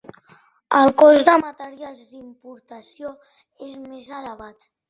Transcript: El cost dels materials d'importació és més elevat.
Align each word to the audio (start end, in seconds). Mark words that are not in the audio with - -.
El 0.77 0.93
cost 1.01 1.27
dels 1.27 1.43
materials 1.47 2.01
d'importació 2.15 3.15
és 3.71 3.81
més 3.87 4.13
elevat. 4.23 4.71